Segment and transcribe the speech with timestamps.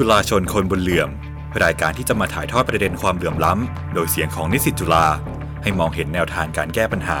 [0.00, 1.10] จุฬาชนคนบนเหลื่อม
[1.62, 5.06] รายการที่จะมาถ่ายทอดประเด็นความเหลื่อมล้ำ โดยเสียงของนิสิตจุฬา
[5.62, 7.18] ให้มองเห็นแนวทางการแก้ปัญหา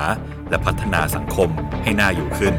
[0.50, 1.48] และพัฒนาสังคม
[1.82, 2.54] ให้น่าอยู่ขึ้น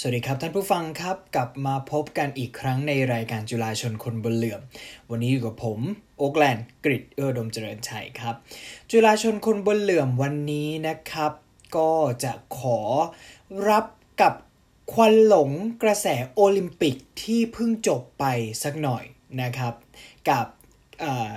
[0.00, 4.60] สวัสดีครับท่านผู้ฟังครับกลับมาพบกันอีกครั้งในรายการจุฬาชนคนบนเหลื่อม
[5.10, 5.78] วันนี้อยู่กับผม
[6.18, 8.34] โอ๊กแลนด์กริดเออดมเจริญชัยครับ
[8.90, 11.32] จุฬาชนคนบนเหลื่อมวันนี้นะครับ
[11.76, 11.90] ก็
[12.24, 12.78] จะขอ
[13.68, 13.86] รับ
[14.20, 14.34] กับ
[14.92, 15.50] ควันหลง
[15.82, 18.24] กระแสโอลิมปิกที่เพิ่งจบไป
[18.62, 19.04] สักหน่อย
[19.42, 19.74] นะครับ
[20.30, 20.46] กับ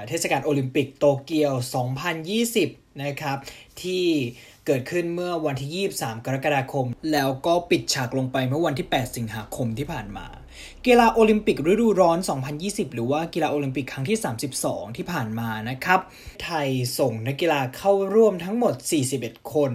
[0.08, 1.54] เทศกาลโอลิมปิกโตเกียว
[2.28, 3.38] 2020 นะครับ
[3.82, 4.06] ที่
[4.66, 10.28] เกิดขึ้นเมื่อวันที่ 23 กรกฎาคม แล้วก็ปิดฉากลงไปเมื่อวันที่ 8 สิงหาคมที่ผ่านมา
[10.86, 12.20] กีฬาโอลิมปิกฤดูร้อน
[12.58, 14.18] 2020 หรือว่ากีฬาโอลิมปิกครั้งที่
[14.58, 16.00] 32 ที่ผ่านมานะครับ
[16.44, 18.74] ไทยส่งนักกีฬาเข้าร่วมทั้งหมด
[19.14, 19.72] 41 คน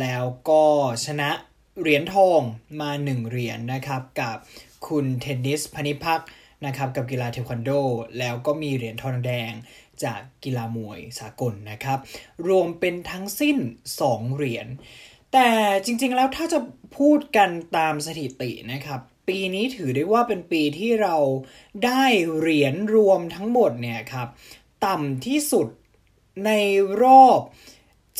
[0.00, 0.64] แล้วก็
[1.04, 1.30] ชนะ
[1.80, 2.40] เหรียญทอง
[2.80, 4.36] มา 1 เหรียญนะครับ กับ
[4.88, 6.20] คุณเทนนิสพนิพัก
[6.66, 7.70] นะครับกับกีฬาเทควันโด
[8.18, 9.52] แล้วก็มีเหรียญทองแดง
[10.04, 11.98] จากกีฬามวยสากลนะครับ
[12.48, 13.56] รวมเป็นทั้งสิ้น
[13.98, 14.66] 2 เหรียญ
[15.32, 15.48] แต่
[15.84, 16.58] จริงๆแล้วถ้าจะ
[16.98, 21.16] พูดกันตามสถิตินะครับ ปีนี้ถือได้ว่าเป็นปีที่เรา
[21.84, 22.04] ได้
[22.36, 24.28] เหรียญรวมทั้งหมดเนี่ยครับ
[24.86, 25.68] ต่ำที่สุด
[26.46, 26.50] ใน
[27.02, 27.40] รอบ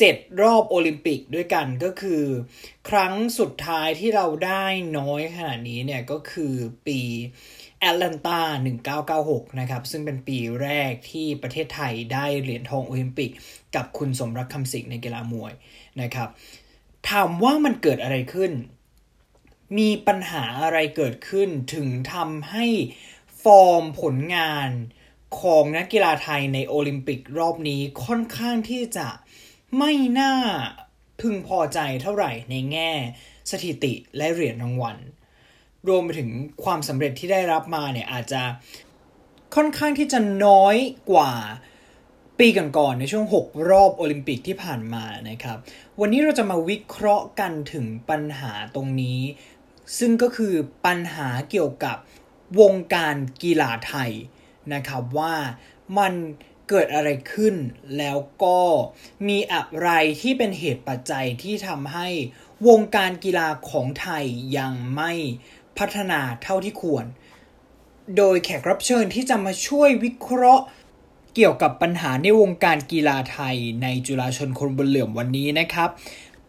[0.09, 2.23] 7 รอบโอลิมปิกด้วยกันก็คือ
[2.89, 4.65] ครั้งสุดท้ายที่เราได้
[4.97, 6.53] น้อยขนาดนี้เนี่ยก็คือ
[6.87, 6.99] ปี
[7.79, 8.39] แอตแลนตา
[8.99, 13.31] 1996 นะครับ ซึ่งเป็นปีแรกที่ประเทศไทยได้เหรียญทองโอลิมปิก
[13.75, 15.53] กับคุณสมรักคำสิงห์ในกีฬามวย
[16.01, 16.29] นะครับ
[17.09, 18.51] ถามว่ามันเกิดอะไรขึ้น
[19.77, 22.65] มีปัญหาอะไรเกิดขึ้นถึงทำให้
[23.43, 24.69] ฟอร์มผลงาน
[25.41, 29.07] ของนักกีฬาไทยในโอลิมปิกรอบนี้ค่อนข้างที่จะ
[29.77, 30.33] ไม่น่า
[31.21, 32.91] พึงพอใจเท่าไหร่ในแง่
[33.51, 34.97] สถิติและเหรียญรางวัล
[35.87, 36.29] รวมไปถึง
[36.63, 38.41] ความสำเร็จที่ได้รับมาเนี่ยอาจจะ
[39.55, 40.75] ค่อนข้างที่จะน้อย
[41.11, 41.31] กว่า
[42.39, 45.57] ปีก่อนๆในช่วง 6 รอบโอลิมปิกที่ผ่านมานะครับ
[45.99, 49.19] วันนี้เราจะมาวิเคราะห์กันถึงปัญหาตรงนี้
[49.99, 50.53] ซึ่งก็คือ
[50.85, 51.97] ปัญหาเกี่ยวกับ
[52.59, 54.11] วงการกีฬาไทย
[54.73, 55.35] นะครับว่า
[55.97, 56.13] มัน
[56.71, 57.55] เกิดอะไรขึ้น
[57.97, 58.59] แล้วก็
[59.27, 59.89] มีอะไร
[60.21, 62.07] ที่เป็นเหตุปัจจัยที่ทำให้
[62.67, 64.25] วงการกีฬาของไทย
[64.57, 65.11] ยังไม่
[65.77, 67.05] พัฒนาเท่าที่ควร
[68.17, 70.65] โดยแขกรับเชิญที่จะมาช่วยวิเคราะห์
[71.35, 75.89] เกี่ยวกับปัญหาในวงการกีฬาไทยในจุฬาชนคนบนเหลื่อมวันนี้นะครับ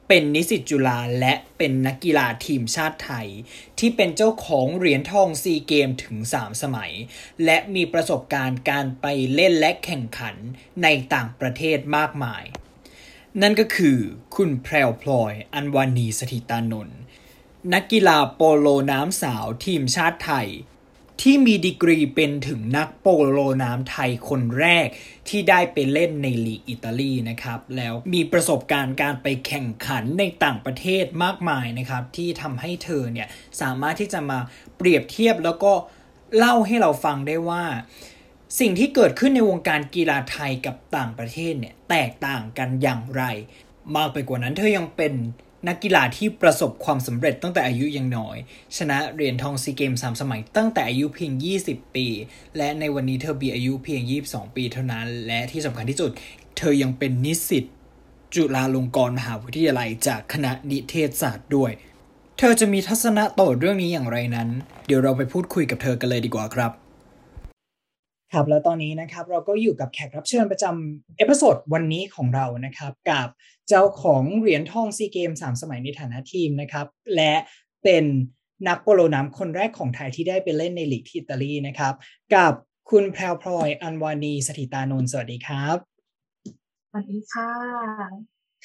[0.09, 3.29] เป็นนิสิตจุฬาและเป็นนักกีฬาทีมชาติไทย
[3.79, 6.93] ที่เป็นเจ้าของเหรียญทองซีเกมถึง 3 สมัย
[7.45, 10.37] และมีประสบการณ์การไปเล่นและแข่งขัน
[10.83, 12.45] ในต่างประเทศมากมาย
[13.43, 13.99] นั่นก็คือ
[14.37, 16.99] คุณแพรวพลอยอันวานีสถิตานนท์
[17.75, 20.49] นักกีฬาโปโลน้ำสาวทีมชาติไทย
[21.23, 24.87] ที่มีดีกรีเป็นถึงนักโปโลน้ำไทยคนแรก
[25.29, 33.29] ที่ได้ไปเล่นในลีกอิตาลีนะครับ แล้วมีประสบการณ์การไปแข่งขันในต่างประเทศมากมายนะครับ ที่ทำให้เธอเนี่ย
[33.61, 34.39] สามารถที่จะมา
[34.77, 35.73] เปรียบเทียบแล้วก็
[36.37, 37.65] เล่าให้เราฟังได้ว่า
[38.61, 43.23] สิ่งที่เกิดขึ้นในวงการกีฬาไทยกับต่างประเทศเนี่ยแตกต่างกันอย่างไร
[43.97, 45.15] มากไปกว่านั้นเธอยังเป็น
[45.69, 48.37] นักกีฬาที่ประสบความสำเร็จตั้งแต่อายุยังน้อย
[48.77, 51.33] ชนะเหรียญทองซีเกมสามสมัยตั้งแต่อายุเพียง
[51.65, 52.07] 20 ปี
[52.57, 56.11] และในวันนี้เธอมีอายุเพียง 22 ปีเท่านั้น และที่สำคัญที่สุด
[56.57, 57.65] เธอยังเป็นนิสิต
[58.35, 61.71] จุฬาลงกรณ์มหาวิทยาลัยจากคณะนิเทศศาสตร์ด้วย
[62.39, 64.49] เธอจะมีทัศนะต่อเรื่องนี้อย่างไรนั้น
[64.87, 66.73] เดี๋ยวเราไปพูดคุยกับเธอกันเลยดีกว่าครับ
[68.33, 73.29] ครับแล้วตอนนี้นะครับเราก็อยู่กับแขกรับเชิญประจepisode วันนี้ของเรานะครับกับ
[73.69, 77.35] เจ้าของเหรียญทองซีเกมส์สามสมัยในฐานะทีมนะครับและ
[77.83, 78.05] เป็น
[78.69, 81.95] นักโปโลน้ำคนแรกของไทยที่ได้ไปเล่นในลีกที่อิตาลีนะครับ
[82.35, 82.53] กับ
[82.91, 85.77] คุณแพรวพลอยอัลวาณีย์ สถิตานนท์สวัสดีครับ
[86.89, 87.51] สวัสดีค่ะ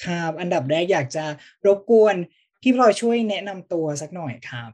[0.04, 1.24] ครับ อันดับแรกอยากจะ
[1.66, 2.16] รบกวน
[2.62, 4.70] พี่พลอยช่วยแนะนำตัวสักหน่อยครับ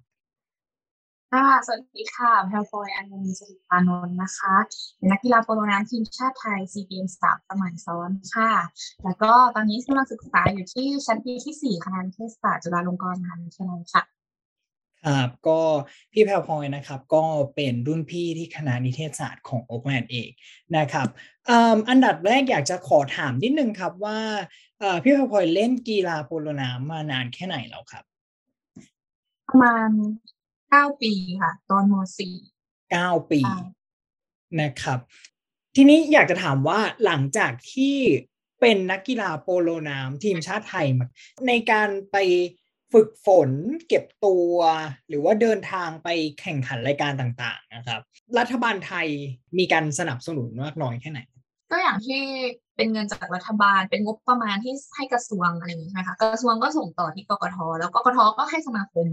[1.34, 4.54] ค่ะสวัสดีค่ะแพรวพลอยอัลวาณีย์ สถิตานนท์นะคะ
[4.96, 8.50] เป็นนักกีฬาโปโลน้ำทีมชาติไทยซีเกมสามสมัยซ้อนค่ะ
[9.04, 14.02] แล้วก็ตอนนี้กำลังศึกษาอยู่ที่ชั้นปีที่สี่คณะนิเทศศาสตร์จุฬาลงกรณ์มหาวิทยาลัยค่ะ
[15.04, 15.60] ครับก็
[16.12, 20.28] พี่แพรวพลอยนะครับก็เป็นรุ่นพี่ที่คณะนิเทศศาสตร์ของโอ๊กแลนด์เอง
[20.76, 21.08] นะครับ
[21.48, 24.18] อืมอันดับแรกอยากจะขอถามนิดนึงครับว่า
[24.78, 28.04] เอ่อพี่แพรวพลอยเล่นกีฬาโปโลน้ำมานานแค่ไหนแล้วครับ
[29.48, 29.90] ประมาณ
[30.74, 32.34] เก้าปีค่ะ ตอนมสี่
[32.92, 33.66] เก้าปีค่ะ
[34.60, 34.98] นะครับ
[35.76, 37.96] ทีนี้อยากจะถามว่าหลังจากที่
[38.60, 41.06] เป็นนักกีฬาโปโลน้ำทีมชาติไทยมา
[41.48, 42.16] ในการไป
[42.92, 43.50] ฝึกฝน
[43.88, 44.54] เก็บตัว
[45.08, 46.08] หรือว่าเดินทางไป
[46.40, 48.00] แข่งขันรายการต่าง ๆ นะครับ
[48.38, 49.08] รัฐบาลไทย
[49.58, 51.20] มีการสนับสนุนมากน้อยแค่ไหน
[51.70, 52.22] ก็อย่างที่
[52.76, 59.06] เป็นเงินจากรัฐบาล เป็นงบประมาณที่ให้กระทรวงอะไรอย่างนี้ใช่ไหมคะกระทรวงก็ส่งต่อที่กกทแล้วกกทก็ให้สมาคม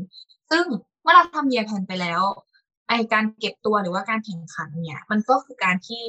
[0.52, 0.66] ซึ่ง
[1.02, 2.22] เมื่อเราทำเยียแพนไปแล้ว
[2.90, 6.02] ไอการเก็บตัวหรือว่าการแข่งขันเนี่ย มันก็คือการที่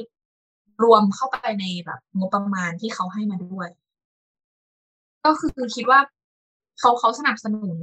[0.83, 3.69] รวมเข้าไปในแบบงบประมาณที่เขาให้มาด้วย
[5.25, 5.99] ก็คือคิดว่า
[6.79, 7.77] เขาเขาสนับสนุน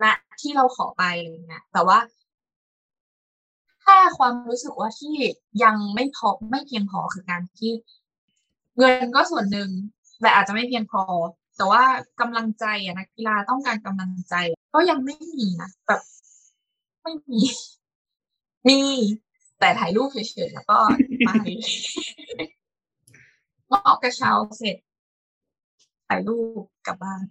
[0.00, 1.98] และที่เราขอไปอะไรเงี้ยแต่ว่า
[3.88, 5.14] ถ้าความรู้สึกว่าที่
[5.64, 7.72] ยังไม่พอไม่เพียงพอคือการที่
[8.78, 9.70] เงินก็ส่วนหนึ่ง
[10.20, 11.02] แต่อาจจะไม่เพียงพอ
[11.56, 11.82] แต่ว่า
[12.20, 14.34] กำลังใจอะนักกีฬาต้องการกำลังใจ
[14.74, 16.00] ก็ยังไม่มีนะแบบ
[17.02, 17.40] ไม่มี
[18.68, 18.78] มี
[19.60, 20.78] แต่ถ่ายรูปเฉยๆแล้วก็
[21.26, 21.30] ไป
[23.72, 24.76] มอบกระเช้าเสร็จ
[26.08, 27.22] ถ่ายรูปกลับบ้าน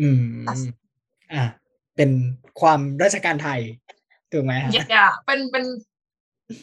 [0.00, 0.22] อืม
[1.32, 1.42] อ่า
[1.96, 2.10] เป็น
[2.60, 3.60] ความราชการไทย
[4.32, 5.64] ถูกไหมฮะอย่าเป็นเป็น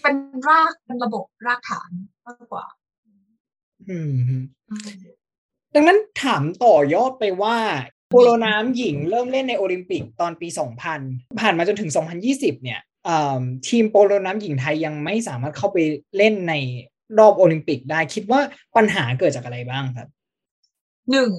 [0.02, 0.16] เป็น
[0.48, 1.90] รากเป็นระบบรากฐาน
[2.26, 2.66] มากกว่า
[3.90, 4.40] อืม
[5.76, 7.58] ดังนั้นถามต่อยอดไปว่า
[8.10, 10.48] โปโลน้ำหญิงเริ่มเล่นในโอลิมปิกตอนปี
[10.94, 11.92] 2000 ผ่านมาจนถึง
[12.28, 12.80] 2020 เนี่ย
[13.68, 15.78] ทีมโปโลน้ำหญิงไทยยังไม่สามารถเข้าไป
[16.18, 16.54] เล่นใน
[17.20, 18.42] รอบโอลิมปิกได้คิดว่า
[18.76, 20.08] ปัญหาเกิดจากอะไรบ้างครับ
[21.12, 21.32] หนึ่ง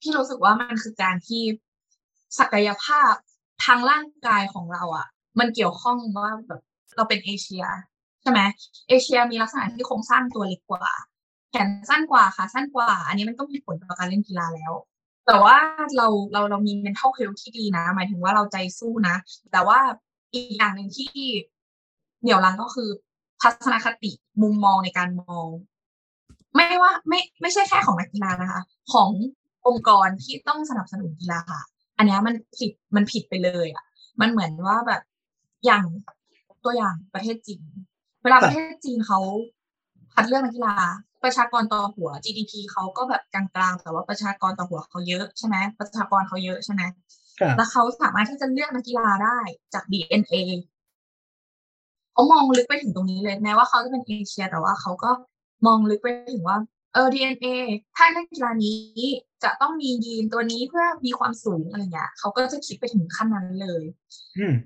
[0.00, 1.42] พี่รู้สึกว่ามันคือการที่
[2.38, 3.12] ศักยภาพ
[3.64, 5.06] ทางร่างกายของเราอะ่ะ
[5.38, 6.60] มันเกี่ยวข้องว่าแบบ
[6.96, 7.64] เราเป็นเอเชีย
[8.22, 8.40] ใช่ไหม
[8.88, 10.86] เอเชียมีลักษณะที่โครงสร้างตัวเล็กกว่า
[11.50, 14.72] แขนสั้นกว่าค่ะสั้นกว่า อันนี้มันก็มีผลต่อการเล่นกีฬาแล้ว
[15.26, 15.56] แต่ว่า
[15.96, 19.16] เราเราเรามี mental health ที่ดีนะ หมายถึงว่าเราใจสู้นะ
[19.52, 19.78] แต่ว่า
[20.32, 21.12] อีกอย่างหนึ่งที่
[22.20, 22.88] เหนี่ยวรังก็คือ
[23.42, 24.10] ทัศนคติ
[24.42, 25.48] มุมมองในการมอง
[26.54, 28.62] ไม่ว่าไม่ไม่ใช่แค่ของนักกีฬานะคะ
[28.92, 29.10] ของ
[29.66, 31.42] องค์กรที่ต้องสนับสนุนกีฬา
[31.96, 33.84] อันนี้มันผิดมันผิดไปเลยอะ
[34.20, 35.02] มันเหมือนว่าแบบ
[35.66, 35.84] อย่าง
[36.64, 37.62] ตัวอย่างประเทศจีน
[38.22, 39.20] เวลาประเทศจีนเขา
[40.14, 40.74] คัดเลือกนักกีฬา
[41.24, 46.82] ประชากรต่อหัว GDP เขาก็แบบกลางๆ แต่ว่าประชากรต่อหัวเขาเยอะใช่ไหมประชากรเขาเยอะใช่ไหม
[47.56, 49.38] แล้วเขาสามารถที่จะเลือกนักกีฬาได้
[49.74, 50.34] จาก DNA
[52.12, 55.10] เขามองลึกไปถึงตรงนี้เลยแม้ว่าเขาจะเป็นเอเชีย แต่ว่าเขาก็
[55.66, 56.58] มองลึกไปถึงว่า
[56.94, 57.46] เออ DNA
[57.96, 58.76] ถ้าเล่นกีฬานี้
[59.44, 63.82] จะต้องมียีนตัวนี้เพื่อมีความสูงอะไรเงี้ยเขาก็จะคิดไปถึงขั้นนั้นเลย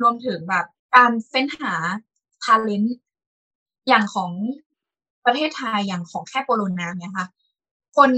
[0.02, 0.66] รวมถึงแบบ
[0.96, 1.74] การเฟ้นหา
[2.44, 2.96] ทาเลนต์
[3.88, 4.30] อย่างของ
[5.24, 7.28] ประเทศไทยอย่างของแค่โปโลน้ำเนี่ยค่ะ
[7.96, 8.10] คน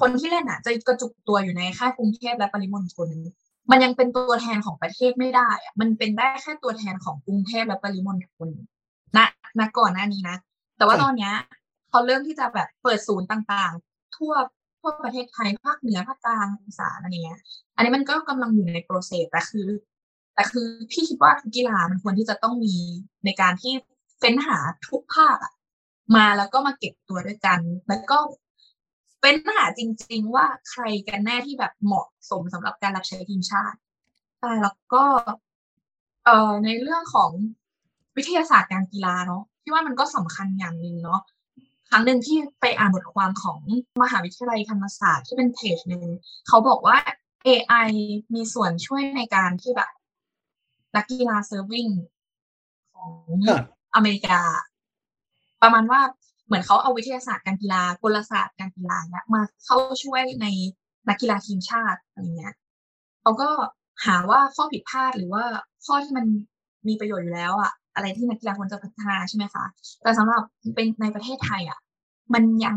[0.00, 3.08] คนที่เล่นอะ จะกระจุกตัวอยู่ในค่ายกรุงเทพและปริมณฑล
[3.70, 8.48] มันยังเป็นตัวแทนของประเทศไม่ได้อะมันเป็นได้แค่ตัวแทนของกรุงเทพและปริมณฑล
[9.16, 9.18] ณ
[9.58, 10.36] ณก่อนหน้านี้นะ
[10.76, 11.32] แต่ว่าตอนเนี้ย
[11.90, 14.32] เขาเริ่มที่จะแบบเปิดศูนย์ต่างๆ ทั่ว
[14.80, 17.40] ทั่วประเทศไทยภาคเหนือภาคกลางอีสานอะไรเงี้ย
[17.76, 19.66] อันนี้มันก็กำลังอยู่ในโปรเซสแต่คือ
[20.34, 22.76] แต่คือพี่คิดว่ากีฬามันควรที่จะต้องมี
[23.24, 23.72] ในการที่
[24.18, 24.58] เฟ้นหา
[24.88, 25.52] ทุกภาคอะ
[26.16, 28.18] มาแล้วก็มาเก็บตัวด้วยกัน แล้วก็
[29.18, 33.78] เฟ้นหาจริง ๆ ว่าใครกันแน่ที่แบบเหมาะสมสำหรับการรับใช้ทีมชาติ
[34.38, 35.04] ใช่แล้วก็
[36.24, 37.30] เอ่อในเรื่องของ
[38.16, 41.20] วิทยาศาสตร์การกีฬาเนาะพี่ว่ามันก็สำคัญอย่างหนึ่งเนาะ
[41.90, 43.58] ครั้งหนึ่งที่ไปอ่านบทความของ
[44.02, 46.04] มหาวิทยาลัยธรรมศาสตร์ที่เป็นเพจหนึ่ง
[46.48, 46.96] เขาบอกว่า
[47.46, 47.88] AI
[48.34, 49.90] มีส่วนช่วยในการที่แบบ
[50.96, 51.86] นักกีฬาเซิร์ฟวิ่ง
[52.94, 53.12] ของ
[53.94, 54.40] อเมริกา
[55.62, 56.00] ประมาณว่า
[56.46, 60.46] เหมือนเขาเอาวิทยาศาสตร์การกีฬากลศาสตร์การกีฬาเนี่ยมาเข้าช่วยใน
[61.08, 62.54] นักกีฬาทีมชาติอะไรเงี้ย
[63.22, 63.48] เขาก็
[64.06, 65.44] หาว่าข้อผิดพลาดหรือว่า
[65.86, 66.26] ข้อที่มัน
[66.88, 69.64] มีประโยชน์อยู่แล้วอะอะไรที่นักกีฬาควรจะพัฒนาใช่ไหมคะ
[70.02, 70.42] แต่สำหรับ
[70.74, 71.78] เป็นในประเทศไทยอะ
[72.34, 72.76] มันยัง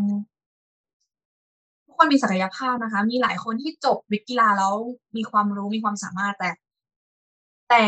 [1.85, 4.73] ทุกคนมีศักยภาพนะคะ มีหลายคนที่จบวิทยาลาแล้ว
[5.15, 6.49] มีความรู้มีความสามารถแต่
[7.69, 7.83] แต่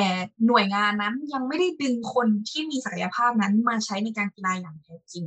[0.48, 5.25] หน่วยงานนั้นยังไม่ได้ดึงคนที่มีศักยภาพนั้นมาใช้ในการกีฬาอย่างแท้จริง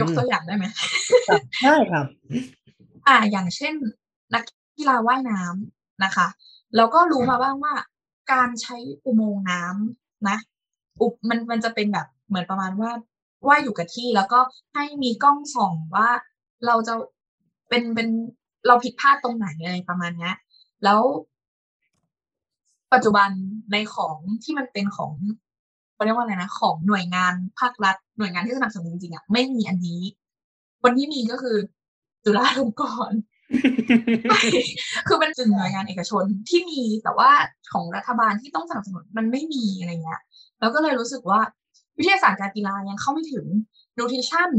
[0.00, 0.64] ยกตัวอย่างได้ไหม
[1.62, 2.06] ได้ครับ
[3.08, 3.74] อ่า อย่างเช่น
[4.34, 4.42] นัก
[4.78, 6.26] กีฬาว่ายน้ำนะคะ
[6.76, 7.74] เราก็รู้มาบ้างว่า
[8.32, 10.36] การใช้อุโมงค์น้ำนะ
[11.00, 12.90] อุบมันมันจะเป็นแบบเหมือนประมาณว่า
[13.46, 14.40] ว่าอยู่กับที่ แล้วก็
[14.74, 16.08] ให้มีกล้องส่องว่า
[16.66, 16.94] เราจะ
[17.68, 18.08] เป็นเป็น
[18.66, 20.30] เราผิดพลาดตรงไหนอะไรประมาณนี้
[20.84, 21.00] แล้ว
[22.92, 23.30] ปัจจุบัน
[23.72, 25.12] ในของที่มันเป็นของ
[25.94, 30.00] เขาเรียกว่าอะไรนะของหน่วยงานภาครัฐ หน่วยงานที่สนับสนุนจริงๆอะไม่มีอันนี้
[30.82, 31.56] คนที่มีก็คือ
[32.24, 33.18] จุฬาลงกรณ์
[35.08, 37.30] คือเป็นจึงหน่วยงานเอกชนที่มีแต่ว่า
[37.72, 40.20] ของรัฐบาลที่ต้องสนับสนุนมันไม่มีอะไรเงี้ย
[40.60, 41.40] แล้วก็เลยรู้สึกว่า
[41.98, 43.46] วิทยาศาสตร์การกีฬายังเข้าไม่ถึง
[43.96, 44.50] นูทริชั่น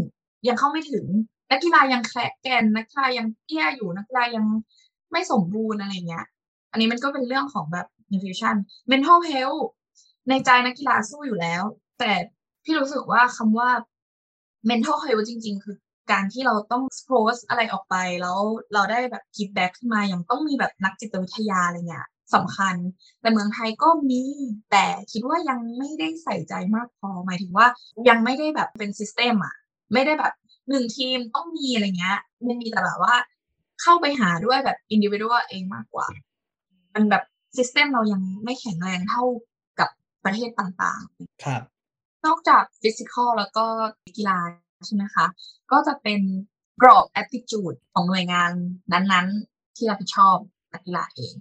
[0.47, 1.05] ยังเข้าไม่ถึง
[1.51, 4.45] นักกีฬายังแคลแกนนักกีฬายังเตี้ยอยู่นักกีฬายัง
[5.11, 6.25] ไม่สมบูรณ์อะไรเงี้ย
[6.71, 8.55] อันนี้มันก็เป็นเรื่องของแบบ nutrition
[8.91, 9.63] mental health
[10.29, 11.63] ในใจนักกีฬาสู้อยู่แล้ว
[11.99, 12.11] แต่
[12.63, 13.69] พี่รู้สึกว่าคำว่า
[14.69, 15.75] mental health จริง ๆ คือ
[16.11, 18.39] การที่เราต้องโพสอะไรออกไปแล้ว
[18.73, 22.75] เราได้แบบ feedback ขึ้นมาอย่างต้องมีแบบนักจิตวิทยาอะไรเงี้ยสำคัญ
[23.21, 24.23] แต่เมืองไทยก็มี
[24.71, 27.67] แต่คิดว่ายังไม่ได้ใส่ใจมากพอ หมายถึงว่า
[28.09, 29.55] ยังไม่ได้แบบเป็น system อะ
[29.93, 30.33] ไม่ได้แบบ
[30.69, 33.15] หนึ่งทีมต้องมีอะไรเงี้ยมันมีแต่แบบว่า
[33.81, 36.07] เข้าไปหาด้วยแบบอินดิวิ u a l เองมากกว่า
[36.93, 37.23] มันแบบ
[37.57, 39.23] system เรายังไม่แข็งแรงเท่า
[39.79, 39.89] กับ
[40.23, 41.61] ประเทศต่างๆ ครับ
[42.25, 43.65] นอกจาก physical แล้วก็
[44.17, 44.37] กีฬา
[44.85, 45.25] ใช่ไหมคะ
[45.71, 46.21] ก็จะเป็น
[46.81, 48.51] กรอบแอ t ติจูดของหน่วยงาน
[48.91, 50.37] นั้นๆ ที่รับผิดชอบ
[50.73, 51.33] นักกีฬาเอง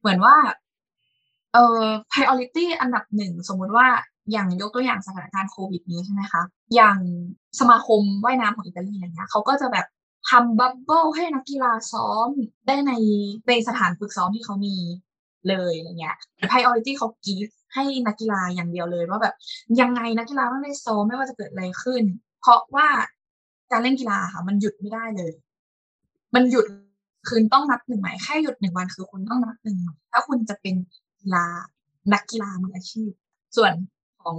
[0.00, 0.36] เหมือนว่า
[1.52, 3.88] เอ่อ priority อันดับหนึ่ง สมมุติว่า
[4.32, 6.42] อย่างยกตัวอย่างสถานการณ์โควิดนี้ใช่ไหมคะ
[6.74, 6.98] อย่าง
[7.60, 9.86] สมาคมว่ายน้ำของอิตาลีอะไรเงี้ยเขาก็จะแบบ
[10.30, 12.28] ทำบับเบิลให้นักกีฬาซ้อม
[12.66, 12.92] ได้ใน
[13.48, 14.76] ในสถานฝึกซ้อมที่เขามี
[15.48, 16.16] เลยอะไรเงี้ย
[16.50, 19.34] priority เขากีฟให้นักกีฬาอย่างเดียวเลยว่าแบบ
[19.80, 22.02] ยังไงนักกีฬาต้องได้โซไม่ว่าจะเกิดอะไรขึ้น
[22.40, 22.88] เพราะว่า
[23.70, 25.32] การเล่นกีฬาค่ะ มันหยุดไม่ได้เลย
[26.34, 26.66] มันหยุด
[27.28, 29.78] คืนต้องนับหนึ่งใหม่แค่หยุดหนึ่งวันคือคุณต้องนับหนึ่ง
[30.10, 30.74] ถ้าคุณจะเป็น
[31.20, 31.46] กีฬา
[32.12, 33.10] นักกีฬามืออาชีพ
[33.56, 33.72] ส่วน
[34.22, 34.38] ของ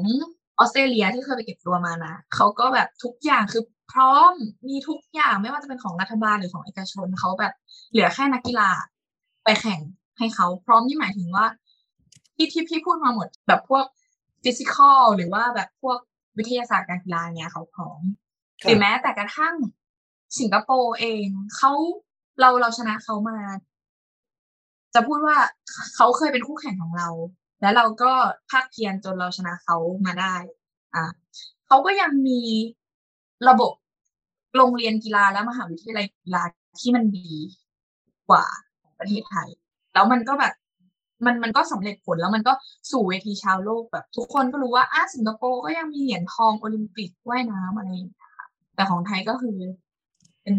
[0.59, 4.33] ออสเตรเลียที่เคยไปเก็บตัวมานะเขาก็แบบทุกอย่างคือพร้อม
[4.67, 7.53] มีทุกอย่างไม่ว่าจะเป็นของรัฐบาลหรือของเอกชนเขาแบบ
[7.91, 8.69] เหลือแค่นักกีฬา
[9.43, 9.79] ไปแข่ง
[10.17, 11.45] ให้เขาพร้อมนี่หมายถึงว่า
[12.35, 13.85] ที่ที่พี่พูดมาหมดแบบพวก
[14.43, 15.97] ฟิสิกอลหรือว่าแบบพวก
[16.37, 18.01] วิทยาศาสตร์การกีฬาเนี่ยเขาพร้อม
[18.63, 19.55] หรือแม้แต่กระทั่ง
[20.39, 21.27] สิงคโปร์เอง
[21.57, 21.71] เขา
[22.39, 23.39] เราเราชนะเขามา
[24.93, 25.37] จะพูดว่า
[25.95, 27.09] เขาเคยเป็นคู่แข่งของเรา
[27.61, 28.11] แล้วเราก็
[28.51, 30.35] ภาคเพียรจนเราชนะเขามาได้
[30.95, 31.03] อ่า
[31.67, 32.41] เขาก็ยังมี
[33.49, 33.71] ระบบ
[34.55, 36.43] โรงเรียนกีฬาและมหาวิทยาลัยกีฬา
[36.79, 37.31] ที่มันดี
[38.29, 38.45] กว่า
[38.81, 39.49] ของประเทศไทย
[39.93, 40.53] แล้วมันก็แบบ
[41.25, 42.53] มันมันก็สำเร็จผลแล้วมันก็
[42.91, 48.31] สู่เวทีชาวโลกแบบ ทุกคนก็รู้ว่าอ้าสิงคโปร์ก็ยังมีเหรียญทองโอลิมปิกว่ายน้ำอะไรอย่างเงี้ย
[48.75, 49.57] แต่ของไทยก็คือ
[50.41, 50.55] เป็น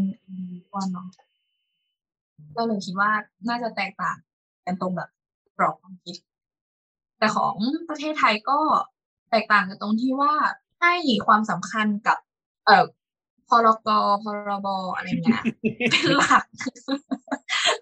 [0.74, 1.08] วันเนาะ
[2.56, 3.10] ก็เลยคิดว่า
[3.48, 4.16] น่าจะแตกต่าง
[4.66, 5.10] กันตรงแบบ
[5.56, 6.16] กรอบความคิด
[7.18, 7.56] แต่ของ
[7.88, 8.58] ประเทศไทยก็
[9.30, 10.32] แตกต่างกันตรงที่ว่า
[10.80, 10.94] ให้
[11.26, 12.18] ความสำคัญกับ
[12.66, 12.84] เอ่อ
[13.66, 13.88] รก
[14.22, 15.42] พรบอะไรเงี้ย
[15.90, 16.44] เป็นหลัก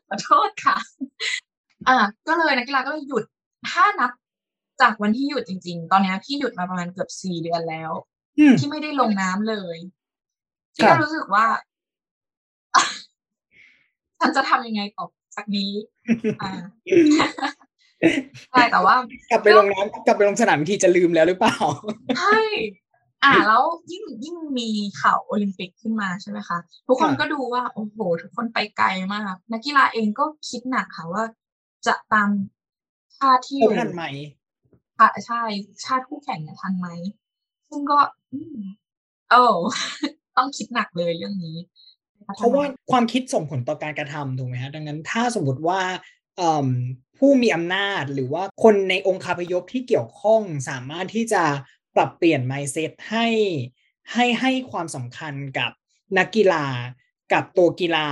[0.06, 0.76] ขอโทษค่ะ
[1.88, 1.96] อ่า
[2.28, 3.24] ก็เลยนักกีฬาก็เลยหยุด
[3.70, 4.10] ถ้านับ
[4.80, 7.90] จากวันที่หยุดจริง ๆ ตอนนี้พี่หยุดมาประมาณเกือบสี่เดือนแล้ว
[8.58, 9.76] ที่ไม่ได้ลงน้ำเลย
[10.74, 11.46] ที่ก็รู้สึกว่า
[14.20, 15.70] ฉันจะทำยังไงต่อจากนี้
[18.50, 18.94] ใช่แต่ว่า
[19.30, 21.56] กลับไปลงน้ำกลับไปลงสนามทีจะลืมแล้วหรือเปล่า
[22.18, 22.38] ใช่
[23.24, 24.68] อ่าแล้วยิ่งยิ่งมี
[25.00, 31.24] ข่าวโอลิมปิกขึ้นมาใช่ไหมคะ ทุกคนก็ดูว่า โอ้โห ทุกคนไปไกลมาก นักกีฬาเองก็คิดหนักค่ะว่า
[31.86, 32.30] จะตาม
[33.18, 34.04] ชาติที่อยู่ทันไหม
[35.26, 35.42] ใช่
[35.84, 36.88] ชาติคู่แข่งเนี่ยทันไหม
[37.68, 37.98] ซึ่งก็
[39.30, 39.42] โอ้
[40.36, 41.56] ต้องคิดหนักเลยเรื่องนี้
[42.36, 45.80] เพราะว่าความคิดส่งผลต่อการกระทำถูกไหมฮะดังนั้นถ้าสมมติว่า
[47.18, 51.44] ผู้มีอำนาจหรือว่าคนในองค์คาพยพที่เกี่ยวข้องสามารถที่จะ
[51.94, 53.26] ปรับเปลี่ยน mindset ให้
[54.12, 55.70] ให้ให้ความสำคัญกับ
[56.18, 56.66] นักกีฬา
[57.32, 58.08] กับตัวกีฬา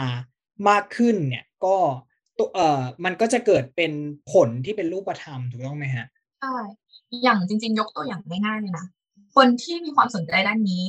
[0.68, 1.76] มากขึ้นเนี่ยก็
[2.38, 3.92] ตัวเอ่อมันก็จะเกิดเป็น
[4.32, 6.06] ผลที่เป็นรูปธรรมถูกต้องไหมฮะ
[6.40, 6.56] ใช่
[7.22, 8.86] อย่างจริง ๆ ยกตัวอย่างง่ายๆเลยนะ
[9.36, 10.84] คนที่มีความสนใจด้านนี้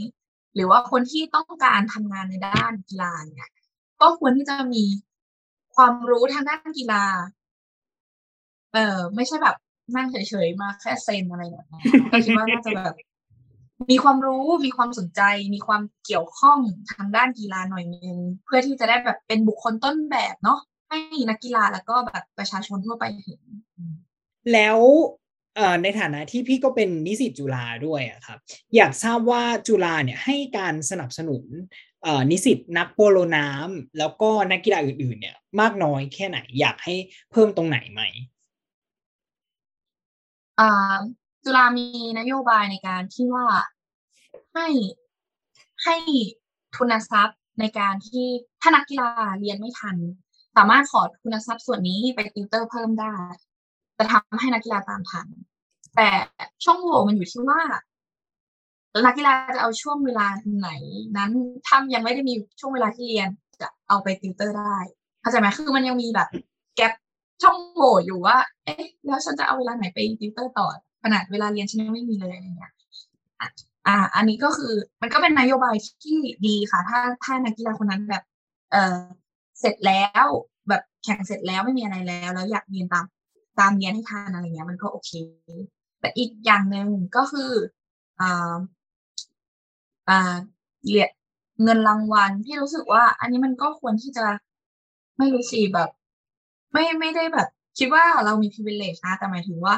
[0.56, 3.50] หรือว่าคนที่ต้องการทำงานในด้านกีฬาเนี่ย
[4.02, 4.84] ก็ควรที่จะมี
[5.76, 7.04] ความรู้ทางด้านกีฬา
[8.74, 9.56] เออไม่ใช่แบบ
[9.96, 11.82] นั่งเฉยๆมาแค่เซนอะไรแบบนี้
[12.12, 12.96] ก็คิดว่าน่าจะแบบ
[13.92, 15.22] มีความรู้มีความสนใจ
[15.56, 16.60] มีความเกี่ยวข้อง
[16.92, 23.42] ทางด้านกีฬาหน่อยนึงเพื่อที่จะได้แบบเป็นบุคคลต้นแบบเนาะให้นักกีฬาแล้วก็แบบประชาชนทั่วไปเห็น
[24.54, 24.80] แล้ว
[25.84, 28.40] ในฐานะที่พี่ก็เป็นนิสิตจุฬาด้วยอะครับ
[28.76, 31.44] อยากทราบว่าจุฬาเนี่ยให้การสนับสนุน
[32.32, 36.96] นิสิตนักโปโลน้ำแล้วก็นักกีฬาอื่นๆเนี่ยมากน้อยแค่ไหนอยากให้
[37.32, 38.02] เพิ่มตรงไหนไหม
[41.44, 41.88] จุฬามี
[42.20, 43.46] นโยบายในการที่ว่า
[44.54, 44.68] ให้
[45.84, 45.96] ให้
[46.76, 48.26] ทุนทรัพย์ในการที่
[48.62, 49.08] ถ้านักกีฬา
[49.40, 49.96] เรียนไม่ทัน
[50.56, 53.16] สามารถขอทุนทรัพย์ส่วนนี้ไปติวเตอร์เพิ่มได้
[53.98, 55.28] จะทำให้นักกีฬาตามทัน
[55.96, 56.10] แต่
[56.64, 57.62] ช่องโหว่มันอยู่ที่ว่า
[59.06, 60.28] นักกีฬาจะเอาช่วงเวลา
[60.60, 60.70] ไหน
[61.18, 61.32] นั้น
[61.66, 63.30] ถ้ายังไม่ได้มีช่วงเวลาที่เรียน
[63.62, 64.78] จะเอาไปติวเตอร์ได้
[65.22, 66.30] เข้าใจไหมคือมันยังมีแบบ
[66.76, 66.94] แกลบ
[67.44, 70.68] ช่องโหว่อยู่ว่า เอ๊ะ แล้วฉันจะเอาเวลาไหนไปติวเตอร์ต่อ
[71.04, 72.74] ขนาดเวลาเรียนฉันยังไม่มีเลยอะไรเงี้ย
[73.88, 76.18] อ่า อันนี้ก็คือมันก็เป็นนโยบายที่
[76.48, 78.24] ดีค่ะ ถ้าถ้านักกีฬาคนนั้นแบบ
[78.72, 78.96] เออ
[79.60, 80.28] เสร็จแล้ว
[80.70, 83.06] แบบแข่งเสร็จแล้วไม่มีอะไรแล้ว แล้วอยากเรียนตาม
[83.60, 85.12] ตามเรียนให้ทันอะไรเงี้ย มันก็โอเค
[86.00, 87.52] แต่อีกอย่างหนึ่งก็คือ
[88.20, 88.58] อ่า
[90.10, 90.36] อ่า
[90.88, 91.10] เรียน
[91.64, 94.26] เงินรางวัลที่รู้สึกว่า อันนี้มันก็ควรที่จะ
[95.18, 95.90] ไม่รู้สิแบบ
[96.72, 97.48] ไม่ไม่ได้แบบ
[97.78, 99.76] คิดว่าเรามี privilege นะแต่หมายถึงว่า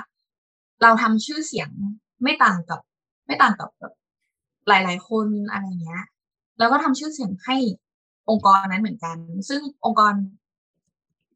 [0.82, 1.70] เราทำชื่อเสียง
[2.24, 2.80] ไม่ต่างกับ
[3.28, 3.94] ไม่ต่างกับแบบ
[4.68, 6.04] หลาย ๆ คนอะไรเงี้ย
[6.60, 7.58] แล้วก็ทำชื่อเสียงให้
[8.30, 9.18] องค์กรนั้นเหมือนกัน
[9.50, 10.14] ซึ่งองค์กร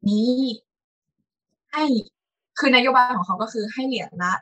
[0.08, 0.30] นี้
[1.72, 1.84] ให้
[2.58, 4.34] คือนโยบายของเขาก็คือให้เหรียญละ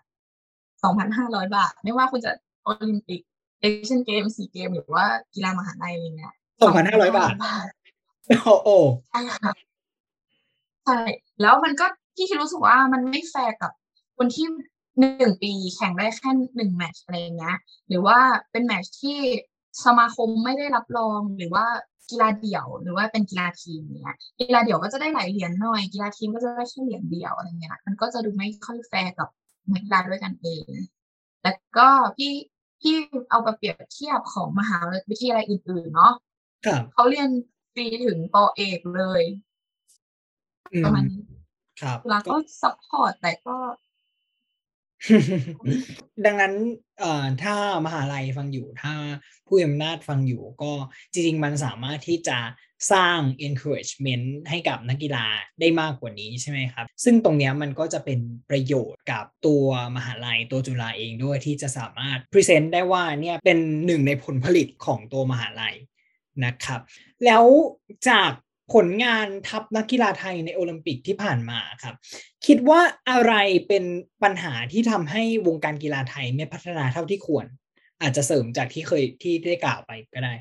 [0.82, 2.30] สองพันห้าร้อยบาท ไม่ว่าคุณจะ
[2.64, 3.20] โอลิมปิก
[3.60, 5.04] เอเชียนเกมสี่เกมหรือว่า
[5.34, 7.32] กีฬามหาลัยอะไรเงี้ยสองพันห้าร้อยบาท
[8.26, 8.70] โอ้โห
[9.08, 9.52] ใช่ค่ะ
[10.84, 10.98] ใช่
[11.40, 11.86] แล้วมันก็
[12.16, 13.72] ที่คิดรู้สึกว่ามันไม่แฟร์กับ
[14.16, 14.46] คนที่
[14.98, 17.56] หนึ่งปีแข่งได้แค่หนึ่งแมตช์อะไรเงี้ย
[17.88, 18.18] หรือว่า
[18.50, 19.18] เป็นแมตช์ที่
[19.84, 21.66] สมาคมไม่ได้รับรองหรือว่า
[22.10, 29.28] กีฬาเดี่ยวหรือว่าเป็นกีฬาทีมเนี้ยกีฬาเดี่ยวก็จะได้หลายเหรียญหน่อย กีฬาทีมก็จะได้แค่เหรียญเดียวอะไรเงี้ยมันก็จะดูไม่ค่อยแฟร์กับ
[29.72, 30.68] นักกีฬาด้วยกันเอง
[31.42, 32.32] แล้วก็พี่
[32.80, 32.94] พี่
[33.30, 34.78] เอาไปเปรียบเทียบของมหา
[35.10, 36.12] วิทยาลัยอื่นๆเนาะ
[36.66, 37.28] ครับเขาเรียน
[37.74, 39.43] ฟรีถึงปอเอกเลยอืม
[40.84, 41.22] ประมาณนี้
[41.80, 43.56] ครับแล้วก็ support แต่ก็
[46.24, 46.54] ดังนั้น
[47.00, 48.94] เอ่อถ้ามหาลัยฟังอยู่ ถ้า
[49.46, 50.72] ผู้มีอำนาจฟังอยู่ ก็
[51.12, 52.38] จริง ๆ มันสามารถที่จะ
[52.92, 55.26] สร้าง encouragement ให้กับนักกีฬา
[55.60, 59.64] ได้มากกว่านี้ใช่ไหมครับ ซึ่งตรงเนี้ยมันก็จะเป็นประโยชน์กับตัว
[59.96, 65.76] มหาลัยตัวจุฬาเองด้วยที่จะสามารถ present ได้ว่าเนี่ยเป็นหนึ่งในผลผลิตของตัวมหาลัย
[66.44, 66.80] นะครับ
[67.24, 67.44] แล้ว
[68.08, 68.30] จาก
[68.72, 71.94] ผลงานทัพนักกีฬาไทยในโอลิมปิกที่ผ่านมาครับ
[72.46, 72.80] คิดว่า
[73.10, 73.34] อะไร
[73.68, 73.84] เป็น
[74.22, 77.46] ปัญหาที่ทำให้วงการกีฬาไทยไม่พัฒนาเท่าที่ควร
[78.02, 80.32] อาจจะเสริมจากที่เคยที่ได้กล่าวไปก็ได้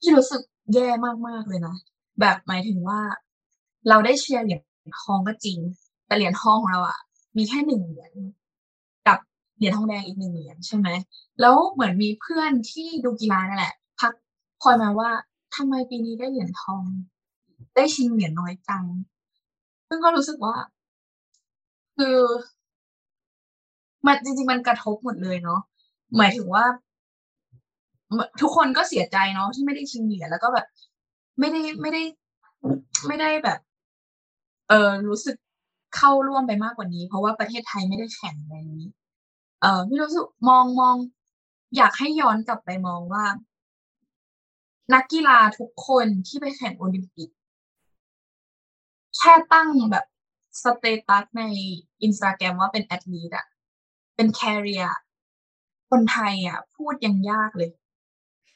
[0.00, 0.42] ที่รู้สึก
[0.74, 0.88] แย่
[1.26, 1.76] มากๆเลยนะ
[2.20, 3.00] แบบหมายถึงว่า
[3.88, 4.60] เราได้เชียร์เหรียญ
[5.02, 5.58] ทองก็จริง
[6.06, 6.98] แต่เหรียญทองของเราอะ
[7.36, 8.12] มีแค่หนึ่งเหรียญ
[9.06, 9.18] กับ
[9.56, 10.88] เหรียญทองแดงอีกหนึ่งเหรียญใช่ไหม
[11.40, 13.74] แล้วเหมือนมีเพื่อนที่ดูกีฬานั่นแหละ
[14.62, 15.10] พลอยมาว่า
[15.56, 16.84] ทำไมปีนี้ได้เหรียญทอง
[17.74, 18.84] ได้ชิงเหรียญน้อยจัง
[19.88, 20.54] ซึ่งก็รู้สึกว่า
[21.96, 22.18] คือ
[24.06, 25.60] มันจริงๆมันกระทบหมดเลยเนาะ
[26.16, 26.64] หมายถึงว่า
[28.40, 30.66] ทุกคนก็เสียใจเนาะที่ไม่ได้ชิงเหรียญแล้วก็แบบ
[31.38, 32.02] ไม่ได้ไม่ได้
[33.06, 33.58] ไม่ได้แบบ
[34.68, 35.36] เออรู้สึก
[35.96, 38.86] เข้าร่วมไปมากกว่านี้ เพราะว่าประเทศไทยไม่ได้แข่งในนี้
[39.62, 40.96] เออพี่รู้สึกมองมอง
[41.76, 43.24] อยากให้ย้อนกลับไปมองว่า
[44.94, 47.30] นักกีฬาทุกคนที่ไปแข่งโอลิมปิก
[49.16, 50.04] แค่ตั้งแบบ
[50.62, 51.42] สเตตัสใน
[52.02, 53.46] อินสตาแกรมว่าเป็น athlete อะ
[54.16, 55.00] เป็น career
[55.90, 57.70] คนไทยอะพูดยังยากเลย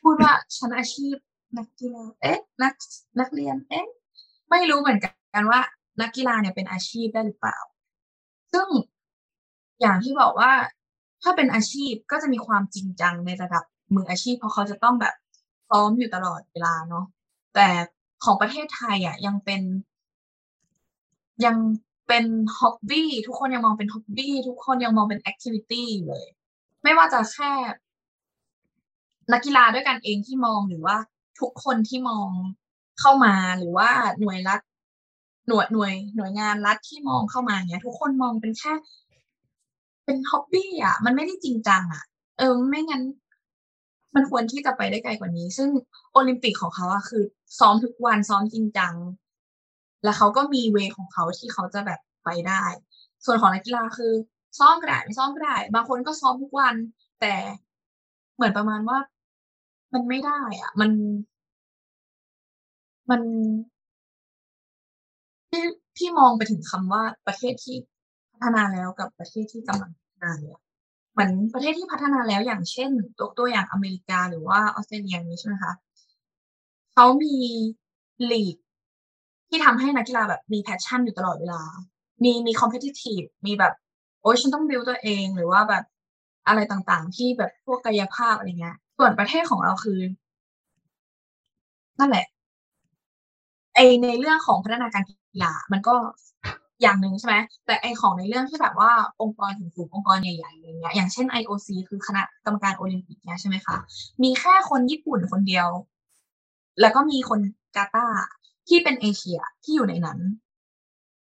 [0.03, 1.15] พูดว่าฉันอาชีพ
[1.59, 2.73] นักกีฬาเอ๊ะ นัก
[3.21, 3.87] นักเรียนเอ๊ะ
[4.51, 5.61] ไม่รู้เหมือนกันว่า
[6.01, 7.59] นักกีฬาเนี่ยเป็นอาชีพได้หรือเปล่า
[8.53, 8.69] ซึ่ง
[9.81, 10.53] อย่างที่บอกว่า
[11.23, 15.15] ถ้าเป็นอาชีพก็จะมีความจริงจังในระดับมืออาชีพ เพราะเขาจะต้องแบบ
[15.69, 17.05] ซ้อมอยู่ตลอดเวลาเนาะ
[17.55, 17.69] แต่
[18.25, 19.63] ของประเทศไทยอะยังเป็น
[21.45, 21.57] ยัง
[22.09, 22.27] เป็น
[22.59, 26.27] hobby ทุกคนยังมองเป็น hobby ทุกคนยังมองเป็น activity เลย
[26.83, 27.53] ไม่ว่าจะแค่
[29.33, 30.97] นักกีฬาด้วยกันเองที่มองหรือว่า
[31.41, 32.29] ทุกคนที่มอง
[33.01, 33.89] เข้ามาหรือว่า
[34.21, 34.61] หน่วยรัฐ
[35.49, 38.73] หน่วยหน่วยหน่วยงานรัฐที่มองเข้ามาเนี่ยทุกคนมองเป็นแค่
[40.05, 42.05] เป็น hobby อะ มันไม่ได้จริงจังอะ
[42.39, 43.03] เออ ไม่งั้น
[44.17, 45.71] มันควรที่จะไปได้ไกลกว่านี้ ซึ่ง
[46.13, 47.25] โอลิมปิกของเขาอะคือ
[47.59, 48.95] ซ้อมทุกวันซ้อมจริงจัง
[50.05, 52.63] แล้วเขาก็มีเวของเขาที่เขาจะแบบไปได้
[53.25, 54.13] ส่วนของนักกีฬาคือ
[54.59, 56.75] ซ้อมก็ได้ไม่ซ้อมก็ได้ บางคนก็ซ้อมทุกวัน
[57.21, 57.35] แต่
[58.35, 58.99] เหมือนประมาณว่า
[59.95, 60.91] มันไม่ได้อะมัน
[63.11, 63.23] มัน
[65.51, 65.65] พี่
[65.97, 67.77] พี่มองไปถึงคำว่าประเทศที่
[68.31, 70.59] พัฒนาแล้วกับประเทศที่กำลังพัฒนาเนี่ย
[71.17, 75.73] เหมือนประเทศที่พัฒนาแล้วอย่างเช่นตัวตัวอย่างอเมริกาหรือว่าออสเตรเลียนี้ใช่ไหมคะ
[76.93, 77.37] เขามี
[78.31, 78.57] ลีก
[79.49, 81.63] ที่ทำให้นักกีฬาแบบมี passion อยู่ตลอดเวลา
[82.23, 83.73] มีมี competitive มีแบบ
[84.23, 85.85] โอ้ยฉันต้องบิวตัวเองหรือว่าแบบ
[86.47, 90.01] อะไรต่างๆ ที่แบบพวกกายภาพอะไรเงี้ย ส่วนประเทศของเราคือ
[91.99, 92.27] นั่นแหละ
[93.75, 95.95] ไอในเรื่องของพัฒนาการกีฬามันก็
[96.83, 97.37] อย่างหนึ่งใช่ไหม
[97.67, 98.91] แต่ไอของในเรื่องที่แบบว่า
[99.23, 103.77] องค์กรถึงสูงองค์กรใหญ่ๆอย่างเงี้ยอย่างเช่น IOC คือคณะกรรมการโอลิมปิกเนี่ยใช่ไหมคะ
[104.23, 105.69] มีแค่คนญี่ปุ่นคนเดียว
[106.81, 107.41] แล้วก็มีคน
[107.77, 108.21] กาตาร์
[108.69, 110.19] ที่เป็นเอเชียที่อยู่ในนั้น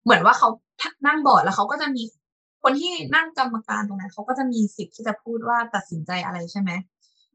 [0.02, 0.48] เหมือนว่าเขา
[1.06, 2.02] นั่งบอร์ดแล้วเขาก็จะมี
[2.62, 6.70] คนที่นั่งกรรมการตรงนั้นเขาก็จะมีสิทธิ์ที่จะพูดว่าตัดสินใจอะไรใช่ไหม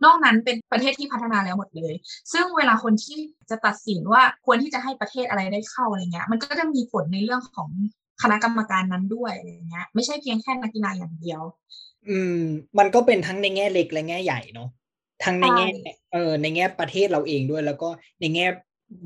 [0.04, 1.94] นอกนั้นเป็นประเทศที่พัฒนาแล้วหมดเลย
[2.34, 3.18] ซึ่งเวลาคนที่
[3.50, 7.70] จะตัดสินว่าควรที่จะให้ประเทศอะไรได้เข้าอะไรเงี้ย มันก็จะมีผลในเรื่องของ
[8.22, 11.42] คณะกรรมการนั้นด้วยอะไรเงี้ย ไม่ใช่เพียงแค่นักกีฬาอย่างเดียว
[12.10, 12.40] อืม
[12.78, 14.70] มันก็เป็นทั้งในแง่เล็กและแง่ใหญ่เนาะ
[15.24, 15.68] ทั้งในแง่
[16.14, 18.48] เออในแง่ประเทศเราเองด้วย แล้วก็ในแง่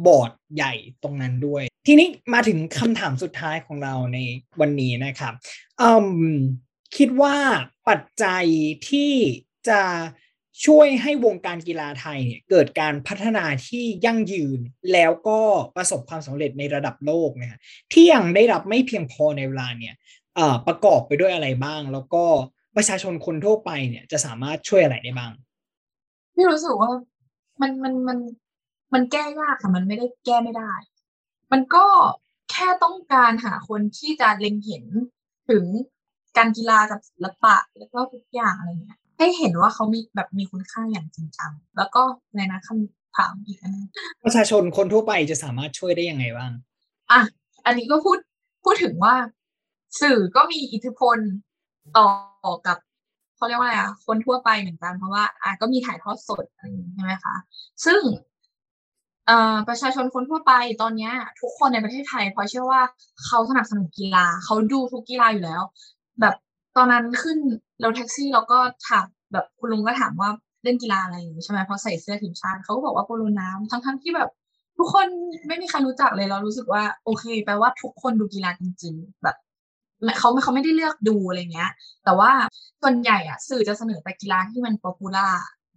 [0.05, 0.73] บอร์ดใหญ่
[1.03, 4.17] ตรงนั้นด้วย ทีนี้มาถึงคำถามสุดท้ายของเราใน
[4.61, 5.33] วันนี้นะครับ
[5.81, 5.91] อื
[6.35, 6.37] ม
[6.97, 7.35] คิดว่า
[7.89, 8.45] ปัจจัย
[8.89, 9.13] ที่
[9.69, 9.81] จะ
[10.65, 14.59] ช่วยให้วงการกีฬาไทยเนี่ยเกิดการพัฒนาที่ยั่งยืน
[14.93, 15.39] แล้วก็
[15.75, 17.59] ประสบความสำเร็จในระดับโลกนะ
[17.93, 19.95] ที่ยังได้รับไม่เพียงพอในเวลาเนี่ย
[20.67, 22.23] ประกอบไปด้วยอะไรบ้าง แล้วก็
[22.75, 25.31] ประชาชนคนทั่วไปเนี่ยจะสามารถช่วยอะไรได้บ้าง
[26.33, 26.91] พี่รู้สึกว่า
[27.61, 28.19] มันมันมัน
[28.93, 30.73] มันแก้ยากค่ะมันไม่ได้แก้ไม่ได้
[31.51, 31.85] มันก็
[32.51, 34.85] แค่ต้องการหาคนที่จะเล็งเห็น
[35.49, 35.63] ถึง
[36.37, 42.01] การกีฬากับศิลปะแล้วก็ทุกอย่างอะไรเงี้ย ให้เห็นว่าเขามีแบบมีคุณค่าอย่างจริงจังแล้วก็
[42.35, 43.75] ในนะคำถามอีกอัน
[44.23, 46.51] ประชาชนคนทั่วไปจะสามารถช่วยได้ยังไงบ้าง
[47.11, 47.21] อะ
[47.65, 48.17] อันนี้ก็พูด
[48.63, 49.15] พูดถึงว่า
[50.01, 51.17] สื่อก็มีอิทธิพล
[51.97, 52.05] ต่
[52.51, 52.77] อกับ
[53.35, 57.35] เขาเรียกว่าอะไรอะคนทั่วไปเหมือนกันเพราะว่าอะก็มีถ่ายทอดสดอะไรใช่ไหมคะ
[57.85, 58.01] ซึ่ง
[59.27, 61.09] เอ่อประชาชนคนทั่วไปตอนนี้
[61.41, 62.81] ทุกคนในประเทศไทยเพราะเชื่อว่า
[63.25, 65.61] เขาสนับสนุนกีฬาเขาดูทุกกีฬาอยู่แล้ว
[66.19, 66.35] แบบ
[66.77, 67.37] ตอนนั้นขึ้น
[67.83, 70.29] รถแท็กซี่เราก็ถามแบบคุณลุงก็ถามว่า
[70.63, 74.29] เล่นกีฬาอะไรใช่ไหมเพราะใส่เสื้อทีมชาติเขาก็บอกว่าโปโลน้ำทั้งๆที่แบบ
[74.77, 75.07] ทุกคน
[75.47, 79.35] ไม่มีใครรู้จักเลยเรารู้สึกว่าโอเคแปลว่าทุกคนดูกีฬาจริง ๆ แบบ
[80.19, 81.71] เขาเขาไม่ได้เลือกดูอะไรเงี้ย
[82.05, 82.31] แต่ว่า
[82.81, 85.27] ส่วนใหญ่อะสื่อจะเสนอแต่กีฬาที่มัน popular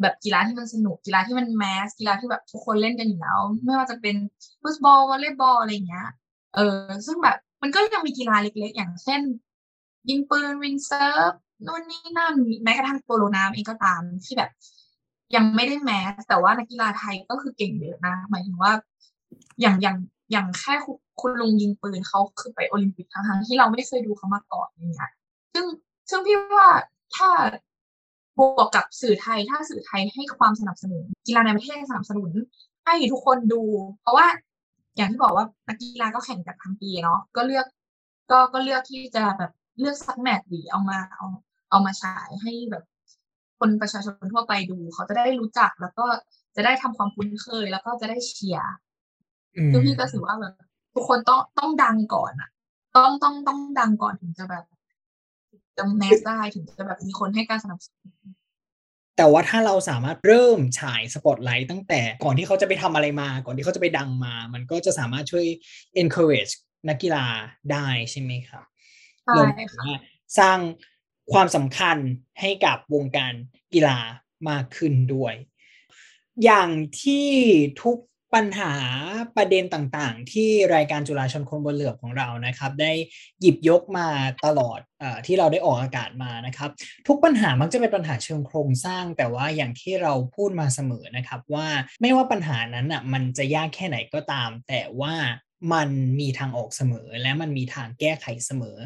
[0.03, 4.17] แบบกีฬาที่มันสนุกกีฬาที่มัน mass กีฬาที่แบบทุกคนเล่นกันอยู่แล้ว ไม่ว่าจะเป็น
[4.63, 6.09] ฟุตบอลวอลเลย์บอลอะไรเงี้ย
[6.55, 9.21] เออซึ่งแบบมันก็ยังมีกีฬาเล็กๆ อย่างเช่น
[10.09, 11.33] ยิงปืน windsurf
[11.67, 14.51] นู่นนี่นั่นแม้กระทั่งโปโลน้ำเองก็ตามที่แบบ
[15.35, 18.73] ยังไม่ได้ mass แต่ว่านักกีฬาไทยก็คือเก่งเยอะนะหมายถึงว่า
[19.61, 19.97] อย่างอย่าง
[20.33, 20.75] อย่างแค่
[21.21, 25.11] คุณลุงยิงปืนเขาคือไปโอลิมปิกทั้งที่เราไม่เคยดูเขามาก่อนอย่างเงี้ย
[25.55, 25.67] ซึ่ง
[26.11, 26.69] ซึ่งพี่ว่า
[27.17, 27.29] ถ้า
[28.39, 32.31] บวกกับสื่อไทย ถ้าสื่อไทยให้ความสนับสนุน กีฬาในประเทศสนับสนุน
[32.85, 33.63] ให้ทุกคนดู
[34.01, 34.27] เพราะว่า
[34.97, 37.67] อย่างที่บอกว่านักกีฬาก็แข่งกันทั้งปีเนาะก็เลือก
[38.31, 41.25] ก็ก็เลือกที่จะแบบเลือกสักแมตช์ดีเอามาเอา
[41.71, 42.85] เอามาฉายให้แบบ
[43.59, 46.07] คนประชาชนทั่วไปดู เขาจะได้รู้จักแล้วก็
[46.57, 48.73] จะได้ทำความคุ้นเคย แล้วก็จะได้เชียร์
[49.71, 50.55] คือพี่ก็ถือว่าแบบ
[50.95, 52.51] ทุกคนต้องต้องดังก่อนอะ
[52.97, 54.65] ต้องต้องต้องดังก่อนถึงจะแบบ
[55.77, 58.15] จะแมสได้ถึงจะแบบมีคนให้การสนับสนุน
[59.17, 65.47] แต่ว่าถ้าเราสามารถเริ่มฉายสปอตไลท์ตั้งแต่ก่อนที่เขาจะไปทำอะไรมา ก่อนที่เขาจะไปดังมา มันก็จะสามารถช่วย
[66.03, 66.53] encourage
[66.89, 67.27] นักกีฬา
[67.73, 68.65] ได้ใช่ไหมครับ
[69.25, 69.43] ใช่
[69.75, 69.85] ค่ะ
[70.39, 70.59] สร้าง
[71.33, 71.97] ความสำคัญ
[72.41, 73.33] ให้กับวงการ
[73.73, 73.99] กีฬา
[74.49, 75.35] มากขึ้นด้วย
[76.45, 77.29] อย่างที่
[77.83, 77.97] ทุก
[78.35, 78.75] ปัญหา
[79.37, 82.93] ประเด็นต่างๆ ที่รายการจุฬาชนคนบนเหลือบของเรานะครับ ได้
[83.41, 84.09] หยิบยกมา
[84.45, 86.71] ตลอดอที่เราได้ออกอากาศมานะครับ
[87.09, 91.69] ทุกปัญหามักจะเป็นปัญหาเชิงโครงสร้าง แต่ว่าอย่างที่เราพูดมาเสมอนะครับว่า
[92.01, 95.15] ไม่ว่าปัญหานั้นอะมันจะยากแค่ไหนก็ตาม แต่ว่า
[95.73, 98.79] มันมีทางออกเสมอ และมันมีทางแก้ไขเสมอ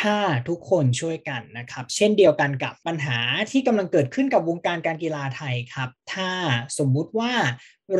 [0.00, 0.16] ถ้า
[0.48, 3.18] ทุกคนช่วยกันนะครับ เช่นเดียวกันกับปัญหา
[3.50, 6.30] ที่กำลังเกิดขึ้นกับวงการการกีฬาไทยครับ ถ้า
[6.78, 7.32] สมมุติว่า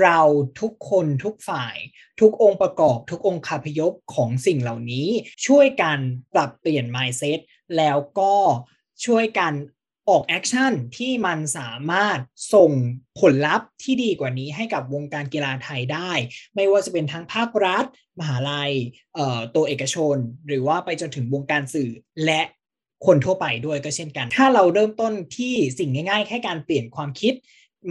[0.02, 0.20] เรา
[0.60, 1.76] ทุกคนทุกฝ่าย
[2.20, 5.08] ทุกองค์ประกอบ ทุกองค์คาพยพของสิ่งเหล่านี้
[5.46, 5.98] ช่วยกัน
[6.34, 7.38] ปรับเปลี่ยน mindset
[7.76, 8.34] แล้วก็
[9.06, 9.52] ช่วยกัน
[10.08, 12.18] ออก action ที่มันสามารถ
[12.54, 12.70] ส่ง
[13.20, 16.12] ผลลัพธ์ที่ดีกว่านี้ให้กับวงการกีฬาไทยได้
[16.54, 17.84] ไม่ว่าจะเป็นทั้งภาครัฐ
[18.20, 18.72] มหาลัย
[19.54, 21.90] ตัวเอกชน หรือว่าไปจนถึงวงการสื่อ
[22.24, 22.42] และ
[23.06, 27.34] คนทั่วไปด้วยก็เช่นกัน ถ้าเราเริ่มต้นที่สิ่งง่ายๆ แค่การเปลี่ยนความคิด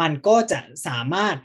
[0.01, 1.35] มันก็จะสามารถ